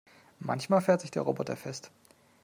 [0.39, 1.91] Manchmal fährt sich der Roboter fest.